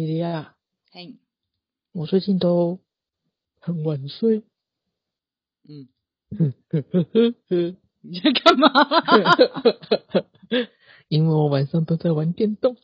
[0.00, 0.54] 莉莉亚，
[0.92, 1.18] 嘿，
[1.92, 2.78] 我最近都
[3.60, 4.42] 很晚睡。
[5.68, 5.88] 嗯，
[8.00, 8.72] 你在干嘛？
[11.08, 12.78] 因为我晚上都在玩电动。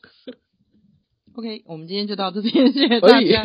[1.33, 3.43] OK，我们今天就到这边，谢谢大家。。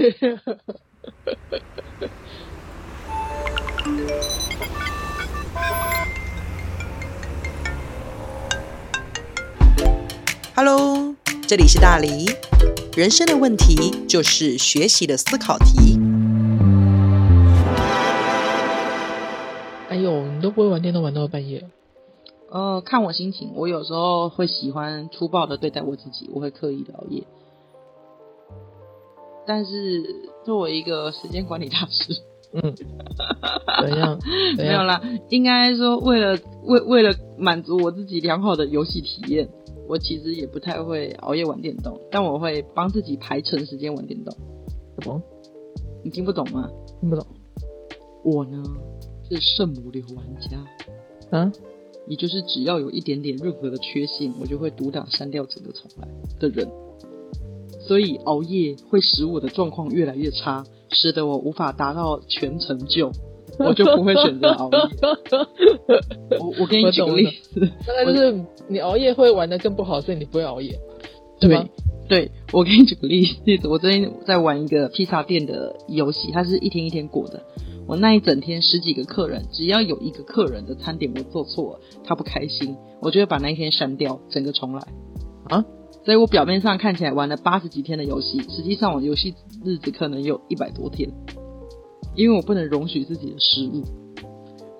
[10.54, 11.11] Hello，
[11.46, 12.08] 这里是大黎。
[12.96, 15.98] 人生的问题就是学习的思考题。
[19.88, 21.68] 哎呦，你都不会玩电脑玩到半夜？
[22.50, 27.24] 呃，看我心情，我有时候会喜欢粗暴的对待我自己，我会刻意的熬夜。
[29.46, 30.04] 但是
[30.44, 32.14] 作为一个时间管理大师，
[32.52, 32.74] 嗯，
[33.80, 34.18] 怎样？
[34.56, 34.68] 怎样？
[34.68, 39.48] 没有啦，应该说为了为为了满足我自己良好的游戏体验，
[39.88, 44.34] 我其实也不太会熬夜玩电动，但我会帮自己排成时间玩电动。
[45.00, 45.22] 什么？
[46.04, 46.70] 你听不懂吗？
[47.00, 47.26] 听不懂
[48.24, 48.62] 我呢
[49.28, 51.52] 是圣母流玩家，啊？
[52.06, 56.08] 也就是只要有一点点任何的缺陷，我就会独打删掉整个重来
[56.40, 56.68] 的人。
[57.80, 63.10] 所以熬夜会使我的状况越来越差，使得我无法达到全成就，
[63.58, 64.78] 我就不会选择 熬夜。
[66.40, 70.78] 我我给你举个例子，大概就是你熬夜会玩的更不好，所以你不会熬夜，
[71.40, 71.68] 对吗？
[72.08, 77.42] 对，我给你举个例例子，我最近在玩一个披萨店的游戏，它是一天一天过的。
[77.86, 84.82] 我那一整天十几个客人，只要有一个客人的餐点我做错了，他不开心，我就会把那一天删掉，整个重来。
[85.48, 85.64] 啊？
[86.04, 91.10] 所以我表面上看起来玩了八十几天的游戏，实际上我游戏日子可能有一百多天，
[92.14, 93.82] 因为我不能容许自己的失误。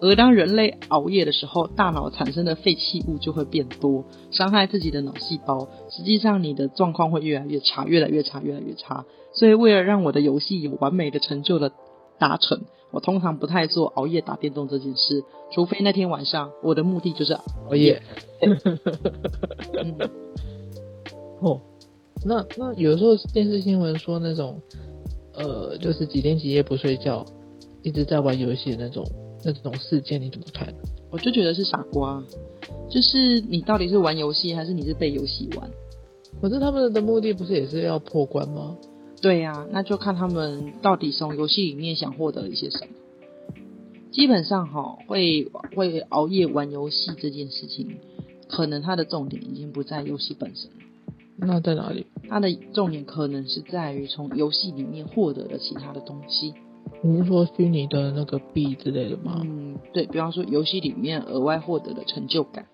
[0.00, 5.69] 而当人类熬夜的时候，大脑产生的废弃物就会变多，伤害自己的脑细胞。
[5.91, 9.05] 实际上，你的状况会越来越差，越来越差，越来越差。
[9.33, 11.70] 所以，为了让我的游戏有完美的成就的
[12.19, 18.02] 达成，我通常不太做熬夜打电动这件事，除非那天晚上我的目的就是熬夜。
[18.42, 19.96] 嗯，
[21.40, 21.61] 哦，
[22.27, 24.61] 那那有时候电视新闻说那种，
[25.34, 27.24] 呃，就是几天几夜不睡觉，
[27.82, 29.06] 一直在玩游戏的那种
[29.44, 30.72] 那种事件，你怎么看？
[31.10, 32.22] 我就觉得是傻瓜。
[32.90, 35.70] 就是你到底是玩游戏，还是你是被游戏玩？
[36.40, 38.76] 可是他们的目的不是也是要破关吗？
[39.20, 42.86] 对呀、那就看他们到底从游戏里面想获得一些什么。
[44.10, 47.98] 基本上哈，会会熬夜玩游戏这件事情，
[48.48, 50.76] 可能它的重点已经不在游戏本身了，
[51.36, 52.06] 那在哪里？
[52.28, 56.54] 它的重点可能是在于从游戏里面获得的其他的东西。
[57.02, 59.40] 你是说虚拟的那个币之类的吗？
[59.44, 62.66] 嗯，对比方说游戏里面额外获得的成就感，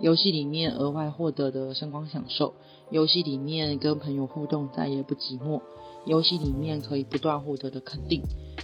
[0.00, 2.54] 游戏里面额外获得的声光享受，
[2.90, 5.60] 游戏里面跟朋友互动再也不寂寞，
[6.06, 8.22] 游戏里面可以不断获得的肯定，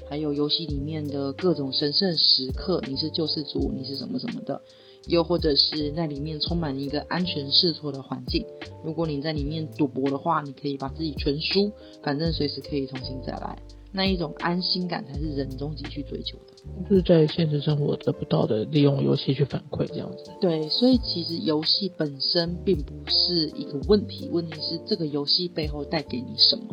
[0.09, 4.63] 还有游戏里面的各种神圣时刻，你是救世主，你是什么什么的，
[5.09, 8.45] 又或者是那里面充满一个安全试错的环境。
[8.85, 13.57] 如果你在里面赌博的话，你可以把自己全输，反正随时可以重新再来。
[13.95, 16.55] 那一种安心感才是人终极去追求的。
[16.89, 20.31] 就是在现实生活得不到的，利用游戏去反馈这样子。
[20.41, 26.65] 对，所以其实游戏本身并不是一个问题，问题是这个游戏背后带给你什么。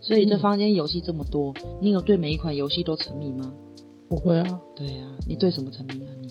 [0.00, 3.52] 所以这嗯坊间游戏这么多，你有对每一款游戏都沉迷吗？
[4.08, 6.28] 不会啊，对啊、你对什么沉迷啊你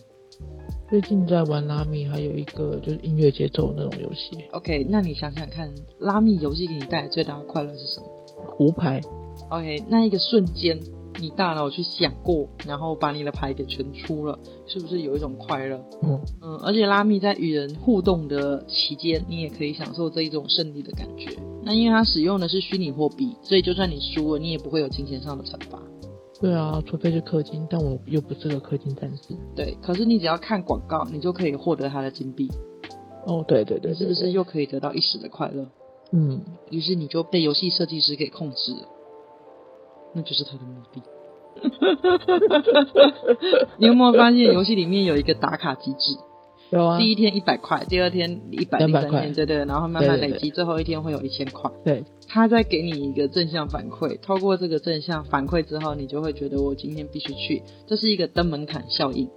[0.91, 8.07] 最近在玩拉米，还有一个就是音乐节奏那种游戏，？OK，那你想想看，拉米游戏给你带来最大的快乐是什么
[8.57, 8.99] 胡牌。
[9.47, 10.77] ？OK，那一个瞬间，
[11.21, 14.37] 你大脑去想过，然后把你的牌给全出了，
[14.67, 15.81] 是不是有一种快乐？
[16.03, 21.37] 嗯，嗯，而且拉米在与人互动的期间，你也可以享受这一种胜利的感觉。
[21.63, 25.81] 那因为它使用的是虚拟货币，所以就算你输了，你也不会有金钱上的惩罚。
[26.41, 29.35] 对啊，除非是氪金，但我又不是个氪金战士。
[29.55, 32.49] 对，可是你只要看广告，你就可以获得它的金币，
[33.27, 34.31] 哦，对对对，是不是？
[34.31, 35.67] 又可以得到一时的快乐？
[36.11, 36.41] 嗯，
[36.71, 38.87] 于是你就被游戏设计师给控制了，
[40.15, 41.03] 那就是他的目的。
[43.77, 46.17] 你有没有发现游戏里面有一个打卡机制？
[46.71, 51.69] 有啊，第一天一百块，第二天一百零200块三天，对对，然后慢慢累积，最后一天会有一千块。
[51.83, 59.29] 对，他再给你一个正向反馈，透过这个正向反馈之后，你就会觉得我今天必须去，这是一个登门槛效应。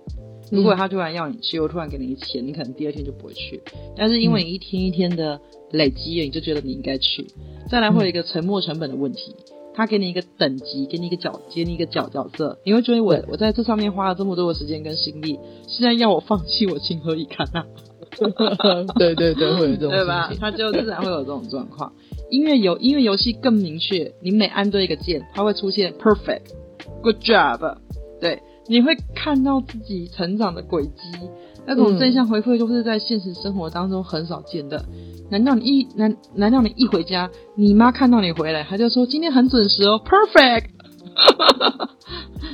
[0.52, 3.60] 如果他突然要你去，我突然给你钱，你可能第二天就不会去。
[3.96, 5.40] 但是因为你一天一天的
[5.72, 7.26] 累积，你就觉得你应该去。
[7.68, 9.34] 再来会有一个沉没成本的问题，
[9.74, 17.66] 他给你一个等级，给你一个角，给你一个角角色，你会觉得我对我在这上面花了这么多的时间跟心力，现在要我放弃我情何以堪啊？
[18.96, 21.92] 对对对，会有这种对吧他就自然会有这种状况。
[22.30, 27.78] 音乐游音乐游戏更明确，你每按对一个键，它会出现 perfect，good job，
[28.20, 31.28] 对，你会看到自己成长的轨迹。
[31.66, 34.84] 那种正向回馈都是在现实生活当中很少见的。
[35.30, 40.66] 难道你一难难道你一回家，你妈看到你回来，她就说今天很准时哦，perfect。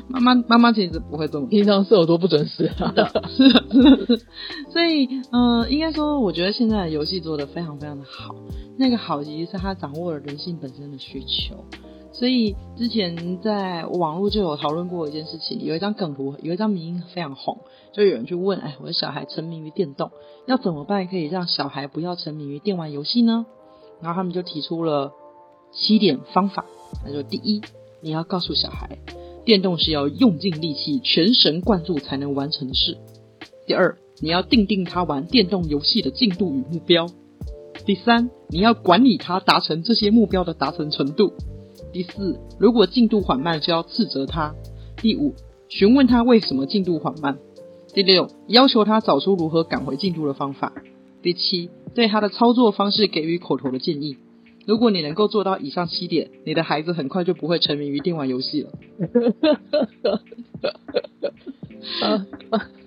[0.09, 2.93] 妈妈妈妈其实不会这么，平常是有多不准时啊？
[2.95, 4.27] 是的， 是的，是。
[4.73, 8.35] 所以，嗯，应该说，我觉得现在的游戏做的非常非常的好。
[8.77, 11.65] 那个好，其实是他掌握了人性本身的需求。
[12.13, 17.59] 所以之前在网络就有讨论过一件事情，有一张梗图，有一张名非常红，
[17.93, 20.11] 就有人去问：哎，我的小孩沉迷于电动，
[20.47, 23.47] 要怎么办可以让小孩不要沉迷于电玩游戏呢？
[24.01, 25.13] 然后他们就提出了
[25.73, 26.67] 七点方法。
[27.05, 27.63] 那就：第一，
[28.01, 28.99] 你要告诉小孩。
[29.43, 32.99] 电动是要用尽力气、全神贯注才能完成的事。
[33.67, 37.07] 第二，你要定定他玩电动游戏的进度与目标。
[37.87, 41.33] 第三，你要管理他达成这些目标的达成程度。
[41.93, 44.55] 第四，如果进度缓慢，就要斥责他。
[44.97, 45.35] 第五，
[45.69, 47.39] 询问他为什么进度缓慢。
[47.93, 50.73] 第六，要求他找出如何赶回进度的方法。
[51.23, 54.17] 第七，对他的操作方式给予口头的建议。
[54.67, 58.71] 如果你能够做到以上七点，你的孩子很快就不会沉迷于电玩游戏了。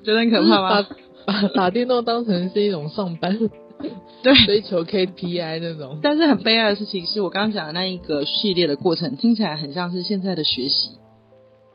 [0.04, 0.88] 觉得很可怕吗？
[1.26, 3.38] 把打电动当成是一种上班，
[4.24, 6.00] 对，追求 KPI 那种。
[6.02, 10.92] 但是很悲哀的事情是我刚刚讲的那一个系列的过程，听起来很像是现在的学习。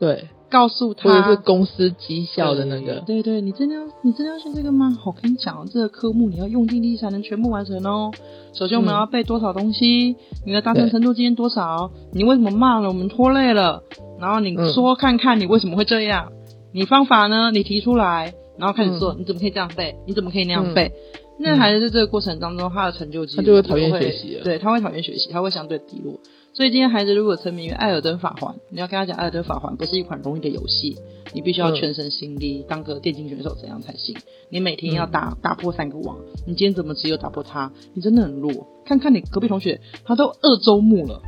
[0.00, 0.28] 对。
[0.50, 3.00] 告诉他，或者是公司绩效的那个。
[3.00, 4.96] 对对，你真的要，你真的要学这个吗？
[5.04, 8.10] 我跟你讲，这个科目你要用尽力才能全部完成哦。
[8.54, 10.16] 首先我们要背多少东西？
[10.46, 11.90] 你的达成程度今天多少？
[12.14, 12.88] 你为什么慢了？
[12.88, 13.82] 我们拖累了？
[14.18, 16.32] 然后你说看看你为什么会这样？
[16.72, 17.50] 你方法呢？
[17.50, 19.14] 你提出来，然后开始做。
[19.18, 19.96] 你怎么可以这样背？
[20.06, 20.92] 你怎么可以那样背？
[21.38, 26.18] 那孩子在这个过程当中，他的成就他就会讨厌学习，对他会讨厌学习，他会相对低落。
[26.52, 30.96] 所以今天孩子如果沉迷于《艾尔登法环》，你要跟他讲《艾尔登法环》不是一款容易的游戏，
[31.32, 34.16] 你必须要全身心力当个电竞选手怎样才行？
[34.48, 37.70] 你每天要打打破三个网，你今天怎么只有打破它？
[37.94, 38.66] 你真的很弱。
[38.84, 41.22] 看看你隔壁同学，他都二周目了。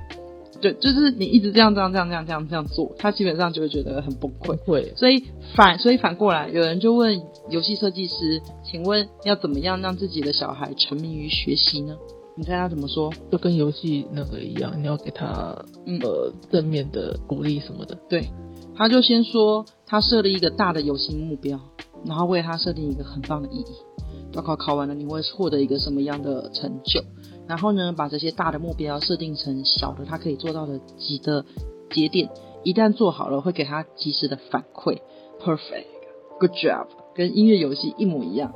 [0.60, 4.56] 对，就是你一直这样这样这样这样这样这样做，他基本上就会觉得很崩溃。
[4.64, 5.24] 会，所以
[5.54, 11.96] 反所以反过来，有人就问游戏设计师，请问要怎么样让自己的小孩沉迷于学习呢？
[12.36, 13.12] 你猜他怎么说？
[13.30, 15.64] 就跟游戏那个一样，你要给他
[16.02, 17.98] 呃正面的鼓励什么的。
[18.08, 18.30] 对，
[18.76, 21.58] 他就先说他设立一个大的游戏目标，
[22.04, 23.64] 然后为他设定一个很棒的意义。
[24.32, 27.02] 高考考完了，你会获得一个什么样的成就？
[27.50, 31.44] 然后呢，把这些大的目标设定成小的，他可以做到的几的
[31.90, 32.30] 节点，
[32.62, 34.98] 一旦做好了，会给他及时的反馈
[35.40, 38.54] ，perfect，good job，跟音乐游戏一模一样。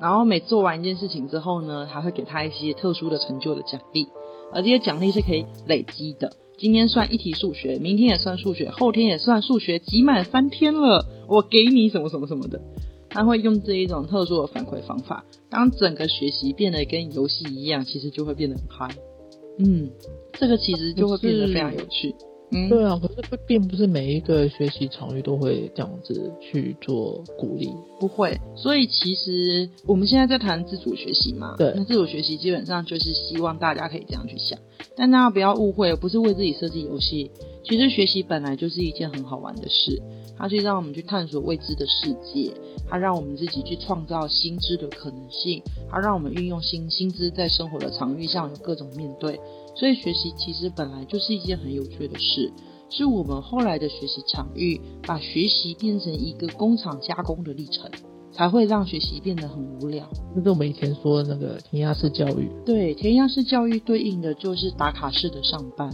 [0.00, 4.06] 然后每做完一件事情之后呢，还会给他一些特殊的成就的奖励，
[4.52, 6.36] 而这些奖励是可以累积的。
[6.56, 12.60] 今天算一题数学，明天也算数学，后天也算数学，集满三天了，我给你什么什么什么的。
[13.16, 18.94] 他会用这一种特殊的反馈方法，当整个学习变得跟游戏一样，其实就会变得很嗨。
[19.58, 19.88] 嗯，
[20.34, 22.14] 这个其实就会变得非常有趣。
[22.52, 28.38] 嗯，对啊，可是不并不是每一个学习场域都会这样子去做鼓励，不会。
[28.54, 34.58] 所以其实我们现在在谈自主学习嘛，对，那自主学习基本上就是希望大家可以这样去想，
[34.96, 37.30] 但大家不要误会，不是为自己设计游戏。
[37.64, 40.00] 其实学习本来就是一件很好玩的事，
[40.38, 42.52] 它去让我们去探索未知的世界，
[42.88, 49.40] 它让我们自己去创造新知的可能性，它让我们运用新新知在生活的场域上有各种面对。
[49.74, 52.52] 所以学习其实本来就是一件很有趣的事，
[52.88, 57.90] 是我们后来的学习场域把学习变成一个工厂加工的历程，
[58.36, 60.06] 才会让学习变得很无聊。
[60.34, 62.50] 这是我们以前说的那个填鸭式教育。
[62.66, 65.90] 对，填鸭式教育对应的就是打卡式的上班，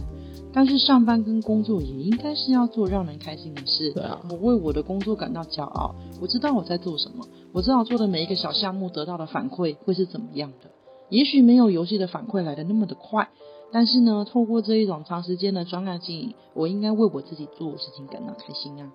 [0.51, 3.93] 但是上班跟工作也应该是要做让人开心的事。
[3.93, 10.69] 对啊，我为我的工作感到骄傲，我知道我在做什么，我知道做的每一个小项目得到的反馈会是怎么样的。
[11.09, 13.29] 也许没有游戏的反馈来的那么的快。
[13.71, 18.91] 但是呢，透过这一种长时间的专案经营，我应该为我自己做的事情感到开心啊。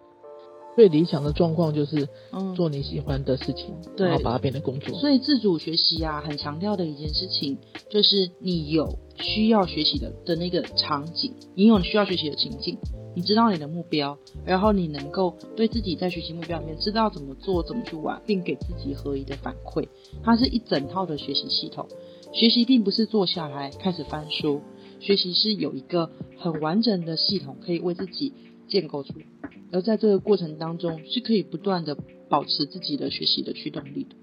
[0.79, 2.09] 最理想的状况就是，
[2.55, 4.97] 做你喜欢的事情，然后把它变成工作。
[4.97, 7.59] 所以自主学习啊，很强调的一件事情，
[7.91, 12.79] 就是你有需要学习的的那个场景，你有需要学习的情境，
[13.17, 19.89] 你知道你的目标，然后你能够对自己在学习目标里面知道怎么做，怎么去玩，并给自己合理的反馈。
[20.23, 21.89] 它是一整套的学习系统。
[22.33, 24.61] 学习并不是坐下来开始翻书，
[25.01, 28.33] 学习是有一个很完整的系统可以为自己
[28.69, 29.25] 建构出来，
[29.73, 31.97] 而在这个过程当中是可以不断的
[32.29, 34.17] 保持自己的学习的驱动力的。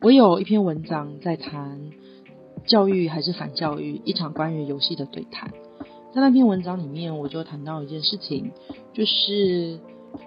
[0.00, 1.90] 我有一篇文章在谈
[2.66, 4.00] 教育还是反教育？
[4.04, 5.52] 一场关于游戏的对谈。
[6.14, 8.50] 在那篇文章里面，我就谈到一件事情，
[8.94, 9.78] 就是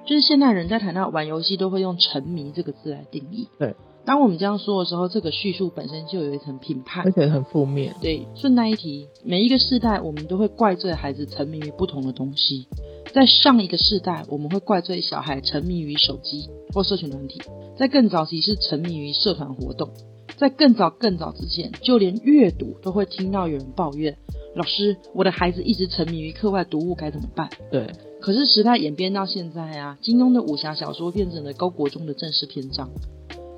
[0.06, 3.48] 就是现代人在谈到玩游戏，都会用“沉迷”这个字来定义。
[3.58, 3.76] 对，
[4.06, 7.96] 当我们这样说的时候，这个叙述本身就有一层评判，而且很负面。
[8.02, 12.68] 对，顺带一提，每一个世代我们都会怪罪孩子沉迷于不同的东西。
[13.14, 17.40] 在上一个世代，我们会怪罪小孩沉迷于手机或社群软体；
[17.78, 19.90] 在更早期是沉迷于社团活动；
[20.38, 24.18] 在更早更早之前，就连阅读都会听到有人抱怨。
[24.56, 27.50] 老师，我的孩子一直沉迷于课外读物，该怎么办？
[27.70, 27.88] 对。
[28.22, 32.90] 可是时代演变到现在啊，金庸的武侠小说变成了高国中的正式篇章，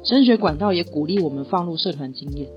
[0.03, 2.49] 升学管道也鼓励我们放入社团经验，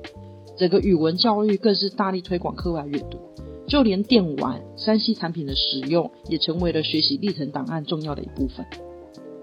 [0.57, 3.19] 整个语文教育更是大力推广课外阅读，
[3.67, 8.65] 就连电玩、山西产品的使用也成为了学习历程档案重要的一部分。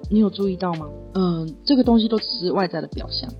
[0.09, 0.89] 你有注意到吗？
[1.13, 3.31] 嗯，这个东西都只是外在的表象。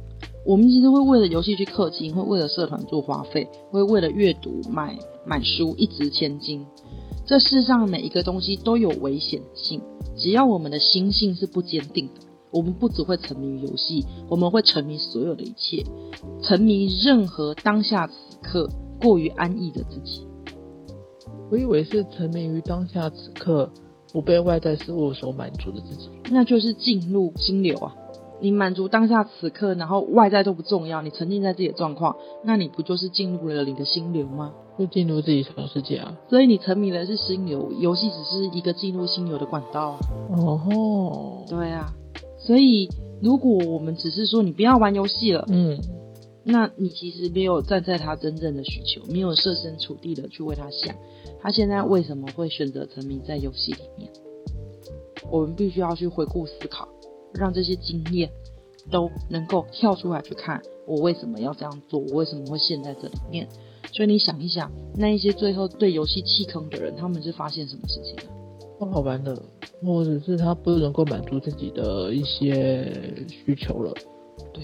[0.45, 6.65] 我们其实会为了游戏去氪金，会为了社团做花费，会为了阅读买买书一掷千金。
[7.25, 9.81] 这世上每一个东西都有危险性，
[10.17, 12.21] 只要我们的心性是不坚定的，
[12.51, 15.85] 我们不只会沉迷于游戏，我们会沉迷所有的一切，
[16.41, 18.69] 沉迷任何当下此刻
[19.01, 20.27] 过于安逸的自己。
[21.51, 23.69] 我以为是沉迷于当下此刻
[24.11, 27.95] 不被外在事物所满足的自己，那就是进入心流啊。
[28.41, 34.51] 你满足当下此刻，然后外在都不重要，你沉浸在自己的状况，那你不就是进入了你的心流吗？
[34.77, 36.17] 就进入自己小世界啊！
[36.29, 39.99] 所以你沉迷的是心流，游戏只是一个进入心流的管道啊。
[40.35, 41.93] 哦吼，对啊。
[42.37, 42.89] 所以
[43.21, 45.79] 如果我们只是说你不要玩游戏了，嗯，
[46.43, 50.95] 那你其实没有站在他真正的需求，没有设身处地的去为他想，
[51.41, 54.11] 他现在为什么会选择沉迷在游戏里面？
[55.31, 56.87] 我们必须要去回顾思考。
[57.35, 58.29] 让这些经验
[58.91, 61.99] 都能够跳出来去看，我为什么要这样做？
[61.99, 63.49] 我为什么会陷在这里面？
[63.91, 68.15] 所以你想一想，那一些最后对游戏弃坑的人，他们是发现什么事情
[68.77, 69.35] 不好玩的，
[69.83, 73.91] 或者是他不能够满足自己的一些需求了。
[74.53, 74.63] 对。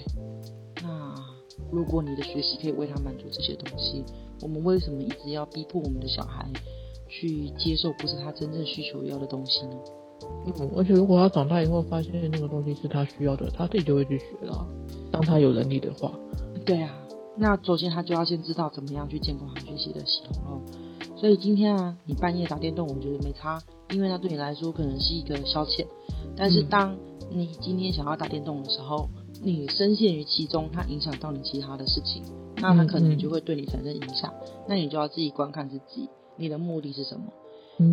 [1.71, 4.03] 那如果你的学习可以为他满足这些东西，
[4.41, 6.47] 我们为什么一直要逼迫我们的小孩
[7.07, 9.75] 去接受不是他真正需求要的东西呢？
[10.45, 14.67] 嗯，而且如果他长大以后发现那个东西是他需要的，他自己就会去学了。
[15.11, 16.11] 当他有能力的话，
[16.65, 16.93] 对啊，
[17.37, 20.61] 那首先他就要先知道怎么样去建构他学习的系统哦。
[21.15, 23.61] 所以今天啊，你半夜打电动，我觉得没差，
[23.91, 25.85] 因为那对你来说可能是一个消遣。
[26.35, 26.95] 但是当
[27.31, 29.09] 你今天想要打电动的时候，
[29.41, 32.23] 你深陷于其中，它影响到你其他的事情，
[32.57, 34.33] 那它可能就会对你产生影响。
[34.67, 37.25] 那你就要自己观看自己，你的目的是什么？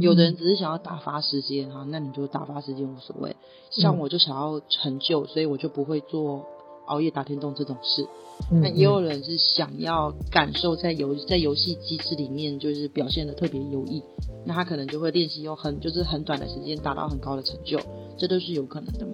[0.00, 3.36] 有的人只是想要打发时间哈，那你就打发时间无所谓。
[3.70, 6.44] 像我就想要成就，所以我就不会做
[6.86, 8.04] 熬夜打电动这种事。
[8.50, 14.02] 那也有人是想要感受在游在游戏机制里面就是表现的特别优异，
[14.44, 17.78] 那他可能就会练习用很就是很短的时间达到很高的成就，
[18.18, 19.12] 这都是有可能的嘛。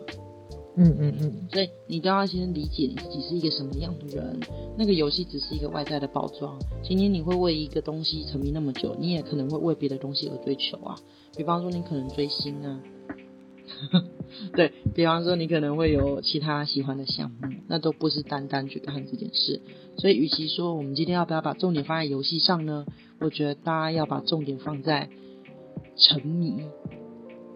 [0.74, 4.40] 嗯嗯嗯，所以你都要先理解你自己是一个什么样的人。
[4.78, 6.58] 那个游戏只是一个外在的包装。
[6.82, 10.96] 今天你会为一个东西沉迷那么久，你也可能会为别的东西而追求啊。
[11.36, 12.80] 比方说你可能追星啊，
[14.56, 19.60] 对比方说你可能会有其他喜欢的项目，那都不是单单去看这件事。
[19.98, 22.86] 所以与其说我们今天要不要把重点放在游戏上呢？
[23.20, 25.10] 我觉得大家要把重点放在
[25.96, 26.62] 沉迷。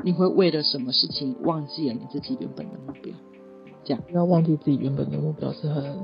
[0.04, 3.12] 你会为了什么事情忘记了你自己原本的目标？
[3.84, 5.98] 这样要忘记自己原本的目标是很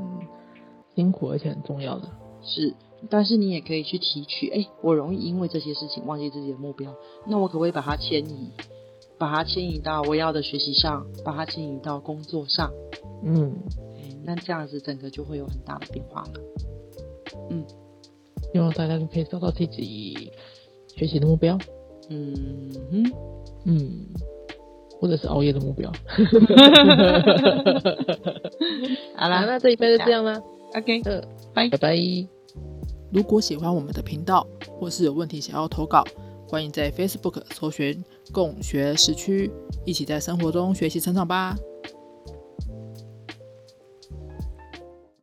[0.94, 2.08] 辛苦而且很重要的。
[2.42, 2.74] 是，
[3.10, 6.94] 但是你也可以去提取，哎，我容易因为这些事情忘记自己的目标，
[7.26, 8.50] 那我可不可以把它迁移，
[9.18, 12.72] 把它迁移到我要的学习上，把它迁移到工作上？
[13.24, 13.54] 嗯，
[14.24, 16.32] 那这样子整个就会有很大的变化了。
[17.50, 17.64] 嗯，
[18.52, 20.32] 希望大家都可以找到自己
[20.96, 21.58] 学习的目标。
[22.12, 23.12] 嗯哼。
[23.64, 24.06] 嗯，
[24.98, 25.90] 或者是熬夜的目标。
[29.16, 30.42] 好啦，那这一杯就这样啦。
[30.74, 31.22] OK，呃，
[31.54, 31.96] 拜拜拜。
[33.12, 34.46] 如果喜欢我们的频道，
[34.80, 36.04] 或是有问题想要投稿，
[36.48, 38.02] 欢迎在 Facebook 搜寻
[38.32, 39.50] “共学时区”，
[39.86, 41.56] 一起在生活中学习成长吧。